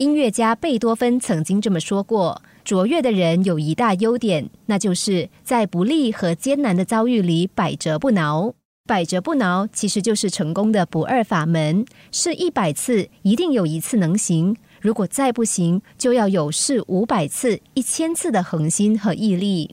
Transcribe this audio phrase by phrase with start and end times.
[0.00, 8.54] 音乐家贝多芬曾经这么说过：“卓越的人有一大优点，那就是在不利和艰难的遭遇里百折不挠。
[8.88, 14.56] 百折不挠其实就是成功的不二法门，试一百次一定有一次能行。
[14.80, 19.70] 如果再不行，就要有试五百次、一千次的恒心和毅力。”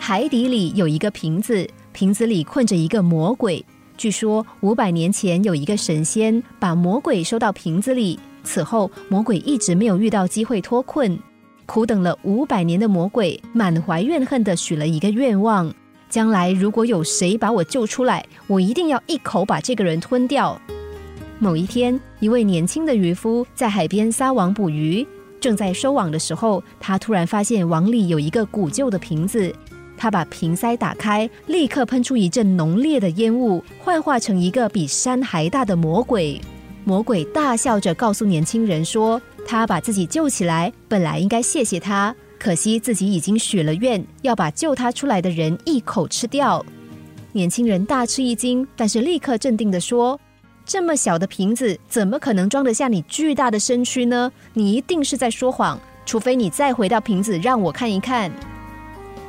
[0.00, 3.62] 海底里有一个瓶子，瓶子里困着一个魔鬼。
[3.96, 11.16] 据说五百年前有一个神仙把魔鬼收到瓶子里，此后魔鬼一直没有遇到机会脱困，
[11.66, 15.72] 苦等了五百年的魔鬼满怀怨恨的许了一个愿望：
[16.10, 20.60] 将来如果有谁把我救出来，我一定要一口把这个人吞掉。
[21.38, 25.06] 某一天，一位年轻的渔夫在海边撒网捕鱼，
[25.40, 29.54] 正在收网的时候，他突然发现网里有一个古旧的瓶子。
[30.02, 36.40] 他把瓶塞打开，立刻喷出一阵浓烈的烟雾，幻化成一个比山还大的魔鬼。
[36.82, 46.66] 魔鬼大笑着告诉年轻人说：“他把自己救起来，本来应该谢谢他，可惜自己已经许了愿，要把救他出来的人一口吃掉。”
[47.30, 50.18] 年轻人大吃一惊，但是立刻镇定地说
[50.66, 54.32] ：“这么小的瓶子，怎么可能装得下你巨大的身躯呢？
[54.52, 58.32] 你一定是在说谎，除非你再回到瓶子让我看一看。”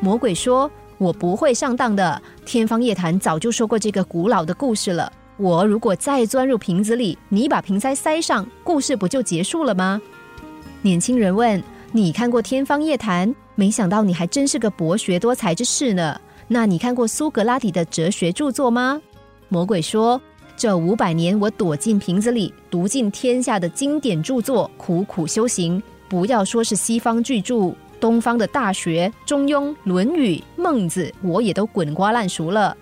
[0.03, 2.21] 魔鬼说：“我不会上当的。
[2.45, 5.09] 天方夜谭早就说过这个古老的故事了。
[5.37, 10.01] 我如果再钻入瓶子里，你把瓶塞塞上，故事不就结束了吗？”
[10.83, 13.33] 年轻人问：“你看过天方夜谭？
[13.55, 16.19] 没想到你还真是个博学多才之士呢。
[16.49, 19.01] 那你看过苏格拉底的哲学著作吗？”
[19.47, 20.21] 魔鬼说
[20.57, 25.81] ：“这五百年，我躲进瓶子里，读尽天下的经典著作，苦苦修行。
[26.09, 32.75] 不要说是西方巨著。”东方的大学，《中庸》《论语》《孟子》，我也都滚瓜烂熟了。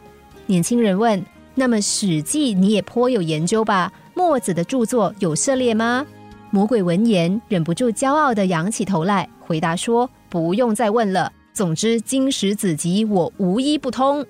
[0.47, 3.93] 年轻人问：“那么《史记》你也颇有研究吧？
[4.15, 6.03] 墨子的著作有涉猎吗？”
[6.49, 11.31] 魔鬼闻言忍不住骄傲地仰起头来，回答说：“不用再问了。
[11.53, 14.25] 总之，经史子集我无一不通。”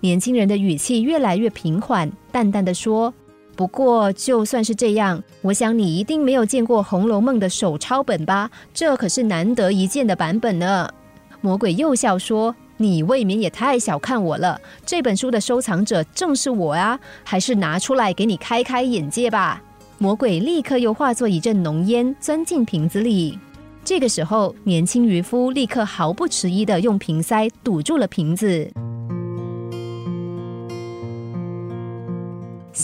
[0.00, 3.14] 年轻人的语气越来越平缓，淡淡的说。
[3.56, 8.50] 不过，就算是这样，我想你一定没有见过《红楼梦》的手抄本吧？
[8.72, 10.88] 这可是难得一见的版本呢。
[11.40, 14.60] 魔鬼又笑说：“你未免也太小看我了。
[14.84, 16.98] 这本书的收藏者正是我啊！
[17.22, 19.62] 还是拿出来给你开开眼界吧。”
[19.98, 23.38] 魔鬼立刻又化作一阵浓烟，钻进瓶子里。
[23.84, 28.68] 这个时候，年轻渔夫立刻毫不迟疑的用瓶塞堵住了瓶子。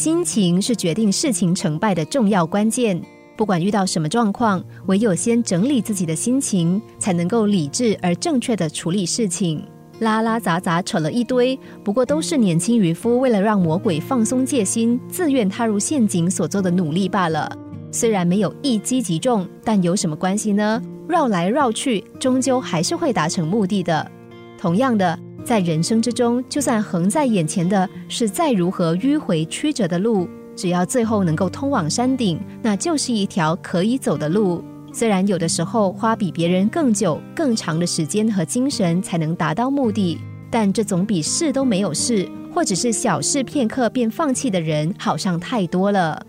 [0.01, 2.99] 心情是决定事情成败的重要关键。
[3.37, 9.63] 不管遇到什么状况，唯有先整理自己的心情，才能够理智而正确的处理事情。
[9.99, 17.55] 拉拉杂杂扯了一堆，不过都是年轻渔夫为了让魔鬼放松戒心，自愿踏入陷阱所做的努力罢了。
[17.93, 20.81] 虽然没有一击即中，但有什么关系呢？
[21.07, 24.11] 绕来绕去，终究还是会达成目的的。
[24.59, 25.19] 同样的。
[25.45, 34.63] 在人生之中，就算横在眼前的是再如何迂回曲折的路，只要最后能够通往山顶，那就是一条可以走的路。
[34.93, 40.19] 虽然有的时候花比别人更久、更长的时间和精神才能达到目的，
[40.51, 46.27] 但这总比事都没有事，或者是小事片刻便放弃的人好上太多了。